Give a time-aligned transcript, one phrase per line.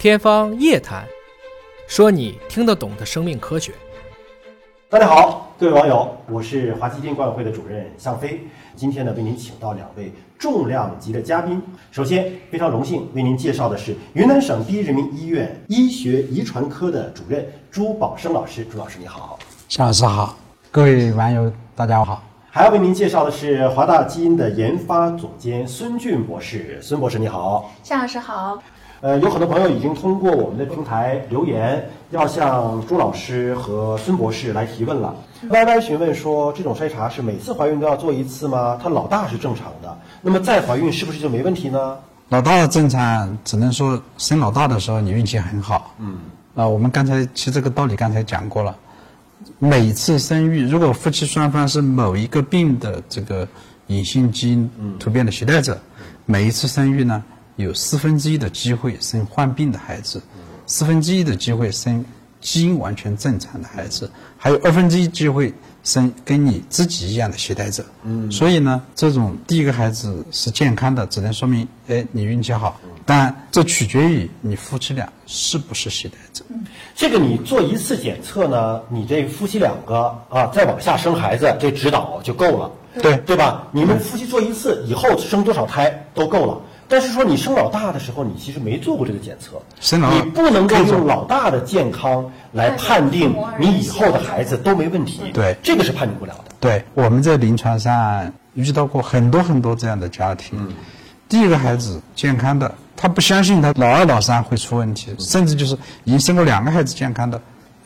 [0.00, 1.04] 天方夜谭，
[1.86, 3.74] 说你听得懂的生命科学。
[4.88, 8.40] 大家好，各位网友，我是华基金管委会的主任向飞。
[8.74, 11.62] 今天呢，为您请到两位重量级的嘉宾。
[11.90, 18.64] 首先，非常荣幸为您介绍的是云南省第一人民医院医学遗传科的主任朱宝生老师。
[18.64, 19.38] 朱老师，你好。
[19.68, 20.34] 向老师好，
[20.70, 22.22] 各位网友大家好。
[22.50, 26.80] 还要为您介绍的是华大基因的研发总监孙俊博士。
[26.80, 27.70] 孙博士，你好。
[27.82, 28.62] 向老师好。
[29.02, 35.14] 呃，有很多朋友已经通过我们的平台留言，要向朱老师和孙博士来提问了。
[35.48, 38.78] Y Y 询问说，这种筛查是每次怀孕都要做一次吗？
[38.82, 41.96] 他老大是正常的，那么再怀孕是不是就没问题呢？
[42.28, 45.94] 老大的正常，只能说生老大的时候你运气很好。
[45.98, 46.18] 嗯。
[46.54, 48.76] 啊，我们刚才其实这个道理刚才讲过了，
[49.58, 53.48] 每次生育，如果夫妻双方是某一个病的这个
[53.86, 55.80] 隐性基因突变的携带者，
[56.26, 57.24] 每一次生育呢？
[57.60, 60.22] 有四分之一的机会生患病的孩子，
[60.66, 62.04] 四分之一的机会生
[62.40, 67.84] 基因完全正常的孩子，还有二分之一机会生跟你自己一样的携带者。
[68.04, 76.44] 嗯，所以呢，这种第一个孩子是健康的，只能说明哎你运气好，但这取决于你夫妻俩是不是携带者。
[76.94, 82.70] 这个你做一次检测呢，你这夫妻两个啊再往下生孩子这指导就够了。
[83.00, 83.68] 对对吧？
[83.70, 86.60] 你们夫妻做一次以后生多少胎都够了。
[86.90, 95.20] 但是说你生老大的时候，你其实没做过这个检测，生老你不能够用老大的健康来判定你以后的孩子都没问题。
[95.32, 96.52] 对，这个是判定不了的。
[96.58, 100.58] 对，我们在临床上遇到过很多很多这样的家庭，
[101.28, 107.40] 第一个孩子健康的，他不相信他老二老三会出问题，甚至就是已经生过两个孩子健康的，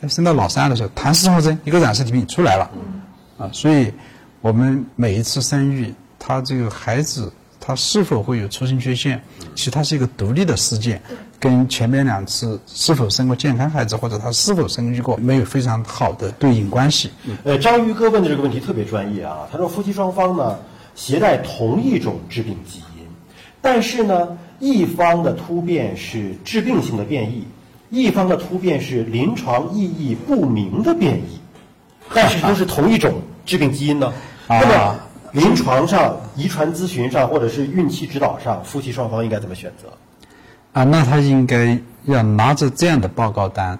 [0.09, 2.71] 生到老三的时候，唐氏综合征一个染色体病出来了，
[3.37, 3.93] 啊，所以
[4.41, 7.31] 我们每一次生育，他这个孩子。
[7.65, 9.19] 他是否会有出生缺陷？
[9.55, 11.01] 其实它是一个独立的事件，
[11.39, 17.09] 跟前面两次是否生过健康孩子或者他是否生育过没有非常好的对应关系。
[17.43, 19.47] 呃，章鱼哥问的这个问题特别专业啊。
[19.51, 20.59] 他说夫妻双方呢
[20.93, 23.07] 携带同一种致病基因，
[23.61, 27.47] 但是呢一方的突变是致病性的变异，
[27.89, 31.39] 一方的突变是临床意义不明的变异，
[32.13, 34.13] 但是都是同一种致病基因呢？
[34.47, 34.99] 那么。
[35.35, 39.89] 临床上、遗传咨询上，或者是孕期指导上，夫妻双方应该怎么选择？
[40.71, 43.77] 啊，那他应该要拿着这样的报告单，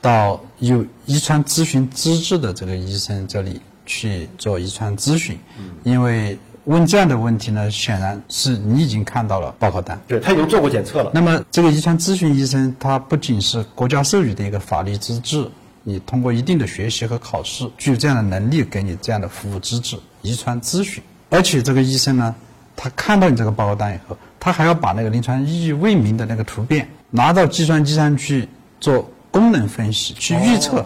[0.00, 5.38] 到有遗传咨询资质的这个医生这里去做遗传咨询。
[5.56, 5.70] 嗯。
[5.84, 10.00] 因为问这样的问题呢，显然是你已经看到了报告单。
[10.08, 11.12] 对他已经做过检测了。
[11.14, 15.48] 那么，这个遗传咨询医生，他不仅是国家授予的一个法律资质。
[15.88, 21.02] 你通过一定的学习和考试，具有这样的能力，给你这样的服务资质，遗传咨询。
[21.30, 22.34] 而且这个医生呢，
[22.76, 28.46] 他看到你这个报告单以后，他还要把那个临床意义未明的那个图片拿到计算机上去
[28.80, 30.84] 做功能分析，去预测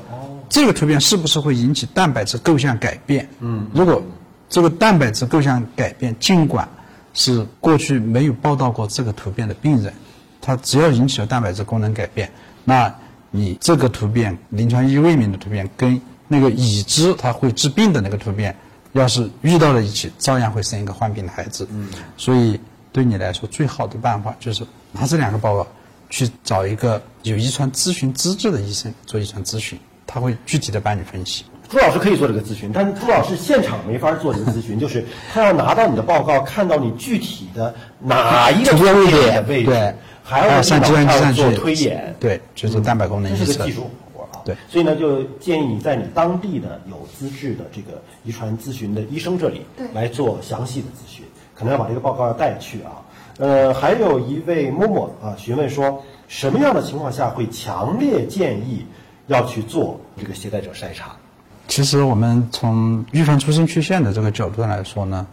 [0.49, 3.29] 这个图片是不是会引起蛋白质构象改变。
[3.41, 4.01] 嗯，如果
[4.49, 6.69] 这个蛋白质构象改变，尽管
[7.13, 9.93] 是过去没有报道过这个图片的病人，
[10.41, 12.31] 他只要引起了蛋白质功能改变，
[12.63, 12.95] 那。
[13.35, 18.55] 你这个突变，临床意义未明的突变，跟那个已知它会治病的那个突变，
[18.93, 21.67] 要是遇到了一起，照样会生一个患病的孩子。
[21.73, 21.89] 嗯，
[22.19, 22.61] 所以
[22.93, 25.67] 对你来说，最好的办法就是拿这两个报告，
[26.11, 31.45] 去找一个有遗传咨询资质的医生做遗传咨询，他会具体的帮你分析。
[31.71, 39.95] 朱老师可以做这个咨询，但是朱老师现场没法做这个咨询，就是他要拿到你的报告，看到你具体的哪一个位置的位置。
[40.25, 44.41] 还要上计算机上做推演，对，就是蛋白功能这是个技术活啊。
[44.45, 49.63] 对，所以呢，就建议你在你当地的有资质的这个遗传咨询的医生这里
[49.93, 51.25] 来做详细的咨询，
[51.55, 53.03] 可能要把这个报告要带去啊。
[53.39, 58.87] 呃，还有一位默默啊询问说，什么样的情况下会强烈建议
[59.27, 61.17] 要去做这个携带者筛查？
[61.67, 65.27] 其实我们从预防出生缺陷的这个角度来说呢。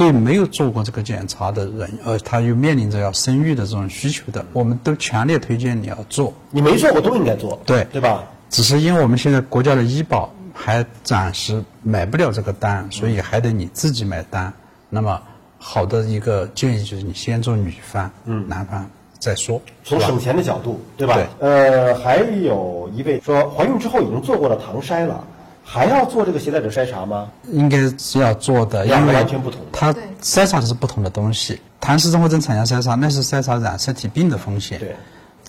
[0.00, 6.32] 对没有做过这个检查的人，呃，他又面临着要生育的这种需求的，我们都强烈推荐你要做。
[6.50, 8.24] 你没做过都应该做，对对吧？
[8.48, 14.50] 只是因为我们现在国家的医保还暂时买不了这个单，所以还得你自己买单。
[14.88, 15.20] 那么
[15.58, 18.88] 好的一个建议就是你先做女方，嗯，男方
[19.18, 19.60] 再说。
[19.84, 21.14] 从省钱的角度，对吧？
[21.14, 21.26] 对。
[21.40, 25.22] 呃，还有一位说怀孕之后已经做过了唐筛了。
[25.62, 27.30] 还要做这个携带者筛查吗？
[27.52, 29.60] 应该是要做的，因为完全不同。
[29.72, 31.60] 它筛查的是不同的东西。
[31.80, 34.94] 唐氏综合征产样筛查那是筛查染色体病的风险，对。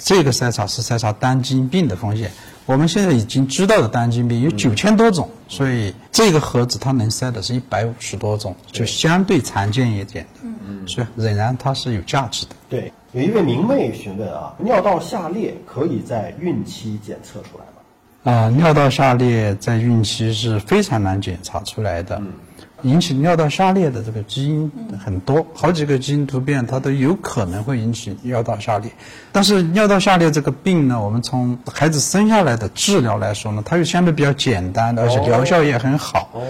[0.04, 2.32] 这个筛查是筛查单基因病的风险。
[2.66, 10.26] 我们现在已经知道的单基因病有九千多种，所以这个盒子它能筛的是一百五十多种，就相对常见一点。
[10.44, 10.88] 嗯。
[10.88, 12.56] 所以仍然它是有价值的。
[12.70, 17.81] 对，有一位明媚询问啊，尿道下裂可以在孕期检测出来吗？
[18.24, 22.22] 啊、尿道下裂在孕期是非常难检查出来的。
[22.84, 24.72] 引起尿道下裂的这个基因
[25.04, 28.92] 很多，好几个基因突变，它都有可能会引起尿道下裂。
[29.32, 36.42] 但是尿道下裂这个病呢，我们从孩子生下来的治疗来说呢，它又相对比较简单，而且疗效也很好。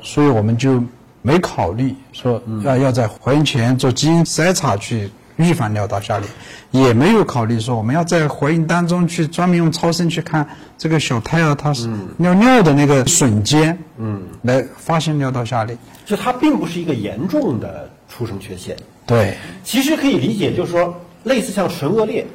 [0.00, 0.80] 所以我们就
[1.20, 6.28] 没考虑说要要在怀孕前做基因筛查去预防尿道下裂，
[6.70, 10.46] 也没有考虑说我们要在怀孕当中去专门用超声去看
[10.76, 15.76] 这个小胎儿它是尿尿的那个瞬间，嗯，来发现尿道下裂。
[16.04, 18.76] 就它并不是一个严重的出生缺陷，
[19.06, 22.26] 对，其实可以理解，就是说类似像唇腭裂，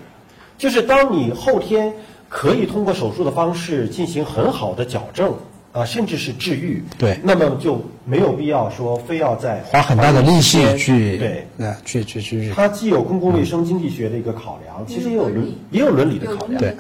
[0.58, 1.94] 就是当你后天
[2.30, 5.36] 可以通过手术的方式进行很好的矫正
[5.72, 7.20] 啊，甚至是治愈，对。
[7.24, 11.46] 那么就没有必要说非要在花很大的力气去对。
[11.58, 16.58] 呃去去去它既有公共卫生经济学的一个考量，其实也有伦也有伦理的考量。
[16.60, 16.76] 对。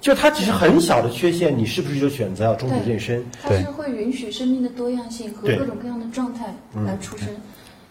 [0.00, 3.22] 就它只是很小的缺陷，你是不是就选择要终止妊娠？
[3.42, 6.54] 它是会允许生命的多样性和各种各样的状态
[6.86, 7.28] 来出生，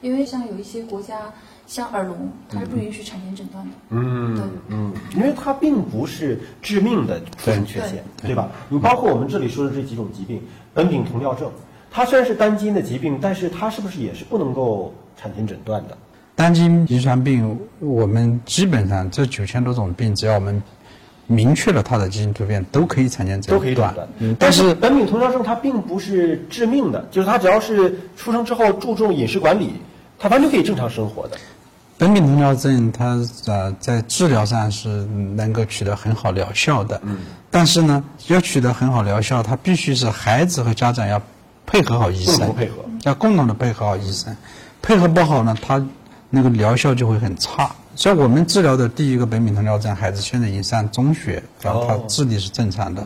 [0.02, 1.32] 因为像有一些国家，
[1.68, 3.72] 像耳聋，它是不允许产前诊断的。
[3.90, 4.44] 嗯，对。
[4.70, 8.50] 嗯，因为它并不是致命的出生缺陷，对吧？
[8.70, 10.42] 你包括我们这里说的这几种疾病，
[10.74, 11.52] 苯丙酮尿症，
[11.92, 15.98] 它虽然是单基因的疾病，但是它是不是也是不能够产前诊断的？
[16.36, 20.62] 单基因遗传病，我们基本上这九千多种病，只要我们
[21.28, 24.08] 明确了它的基因突变，都可以产前诊断都可以诊断。
[24.20, 29.74] 嗯，但但是苯丙酮尿症它并不是致命的，就是它只要是出生之后注重饮食管理，
[30.18, 31.38] 它完全可以正常生活的。
[32.00, 34.88] 苯丙酮尿症它呃在治疗上是
[35.36, 37.18] 能够取得很好疗效的，嗯，
[37.52, 41.22] 但是呢，要取得很好疗效，它必须是孩子和家长要
[41.70, 42.78] 配合好医生，配合。
[43.04, 44.36] 要共同的配合好医生，
[44.82, 45.86] 配合不好呢，他
[46.32, 47.74] 那个疗效就会很差。
[47.96, 53.06] 像我们治疗的第一个苯丙酮尿症孩子，现在已经上中学，然后他哦智力是正常的，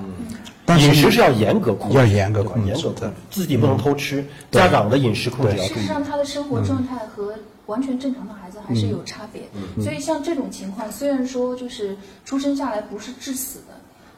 [0.66, 5.76] 但是饮食是要严格控制，要严格控制严格控制的，自己不能偷吃，家长的饮食控制要注意。
[5.76, 7.34] 事实上，他的生活状态和
[7.66, 9.42] 完全正常的孩子还是有差别。
[9.84, 13.74] 所以像这种情况，虽然说就是出生下来不是致死的，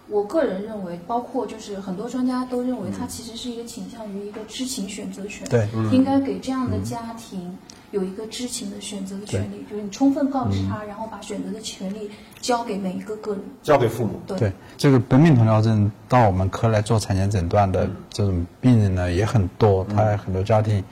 [0.08, 7.58] 我个人认为，包括就是很多专家都认为，它其实是一个倾向于一个知情选择权，对应该给这样的家庭。
[7.92, 12.10] 有一个知情的选择的权利，就是你充分告知他，然后把选择的权利
[12.42, 13.42] 交给每一个个人。
[13.64, 14.20] 交给父母。
[14.28, 20.84] 对，对这个苯丙酮尿症到我们科来做产前诊断的这种病人呢也很多，他很多家庭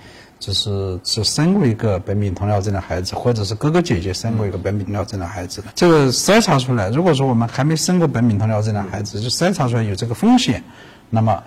[0.43, 5.61] 就是是生过一个苯丙酮尿症的孩子，或者是哥哥姐姐生过一个苯丙酮尿症的孩子。
[5.61, 5.67] 的。
[5.73, 10.61] 这个筛查出来，如果说我们还没生过苯丙酮尿症的孩子，就筛查出来有这个风险，
[11.09, 11.41] 那么。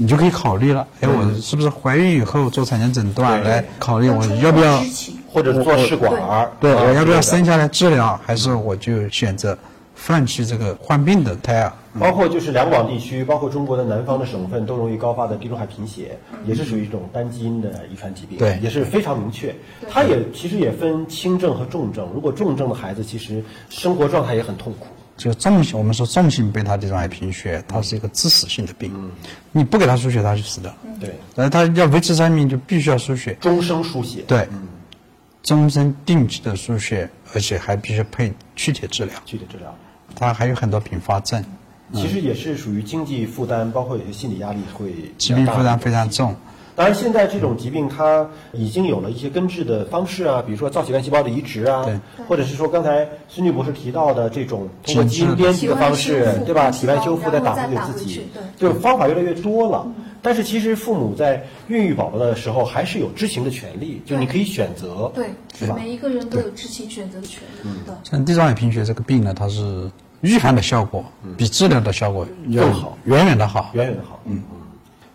[0.00, 4.80] 你就可以考虑了，哎，我是不是怀孕以后做产前诊断来考虑我要不要
[5.28, 9.58] 或者做试管儿，对，啊我要不要生下来治疗，还是我就选择
[9.98, 11.72] 放弃这个患病的胎儿？
[11.98, 16.16] 包括就是两广地区，包括中国的南方的省份，都容易高发的地中海贫血，
[16.46, 19.52] 也是属于一种单基因的遗传疾病，对也是非常明确。
[19.90, 24.86] 它也其实也分轻症和重症，如果重症的孩子，其实生活状态也很痛苦。
[25.16, 28.92] 就重性，我们说重性贝塔地中海贫血，它是一个致死性的病，
[29.50, 30.72] 你不给他输血，他就死掉。
[31.00, 34.22] 对，然后他要维持生命，就必须要输血，终生输血。
[34.28, 34.46] 对，
[35.42, 39.74] 终身定期的输血，而且还必须配躯体治疗，具体治疗，
[40.14, 41.44] 它还有很多并发症，
[41.94, 46.34] 其实也是属于经济负担，包括有些心理压力会疾病负担非常重。
[46.74, 51.98] 当然，现在这种疾病它已经有了一些根治的方式啊，比如说造血干细胞的移植啊对，
[52.28, 56.70] 或者是说刚才孙女博士提到的这种通过基因编辑的方式对吧？
[56.70, 58.22] 体外修复再打回给自己
[58.56, 59.84] 就方法越来越多了。
[60.28, 65.74] 但是其实父母在孕育宝宝的时候还是有知情的权利，就你可以选择，对是吧？
[65.74, 67.70] 每一个人都有知情选择的权利。
[67.86, 67.94] 对。
[68.04, 71.02] 像地中海贫血这个病呢，它是预防的效果
[71.38, 73.70] 比治疗的效果要更好远远的好。
[73.72, 74.20] 远远的好。
[74.26, 74.60] 嗯嗯。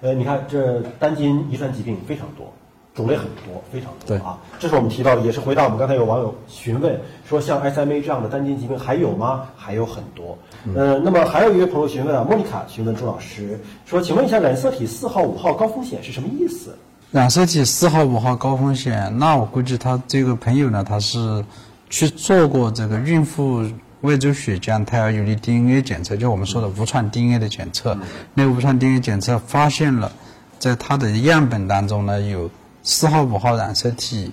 [0.01, 2.51] 呃，你看这单基因遗传疾病非常多，
[2.93, 4.37] 种类很多，非常多对啊。
[4.59, 9.45] 这是我们提到的，也是回答我们刚才有网友询问说，像 SMA 这样的单基因疾病还有吗？
[9.55, 10.37] 还有很多。
[10.75, 16.77] 呃，那么还有一位朋友询问啊，莫妮卡询问朱老师说，请问一下染色体四号、五号高风险是什么意思？
[17.11, 21.43] 染色体四号、五号高风险，那我估计他这个朋友呢，他是
[21.89, 23.63] 去做过这个孕妇
[24.01, 27.97] 外周血浆胎儿游离 DNA 检测，就我们说的无创 DNA 的检测。
[28.33, 30.11] 那无创 DNA 检测发现了，
[30.57, 32.49] 在他的样本当中呢，有
[32.83, 34.31] 四号、五号染色体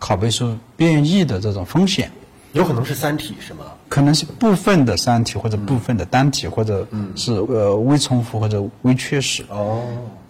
[0.00, 2.10] 拷贝数变异的这种风险。
[2.52, 3.64] 有可能是三体是吗？
[3.88, 6.86] 可能是部分的三体或者部分的单体，或者
[7.16, 9.44] 是呃微重复或者微缺失。
[9.48, 9.82] 哦，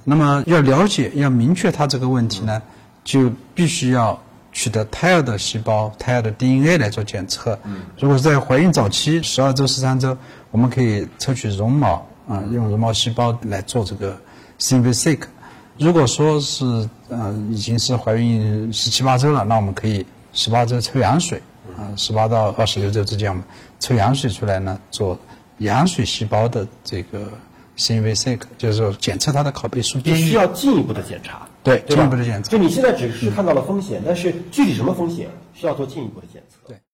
[0.05, 2.63] 那么要了解、要明确它这个问题呢，
[3.03, 7.59] 就必须要取得胎儿的细胞、胎儿的 DNA 来做检测。
[7.65, 10.17] 嗯如果是在怀孕早期，十二周、十三周，
[10.51, 14.17] 我们可以抽取绒毛，啊、用绒毛细胞来做这个
[14.59, 15.19] CNV-seq。
[15.79, 16.65] 如果说是
[17.09, 21.43] 呃已经是怀孕十七八周了，那我们可以十八周抽羊水，
[21.77, 23.43] 啊、十八到二十六周之间，我们
[23.81, 25.19] 抽羊水出来呢，做
[25.59, 27.29] 羊水细胞的这个
[27.77, 30.33] CNV-seq，就是说检测它的拷贝数就变异需。
[30.35, 31.47] 要进一步的检查。
[31.65, 36.59] 对对进一步的检测就你现在只是看到了风险，但是具体什么风险需要做进一步的检测。
[36.69, 36.77] 对。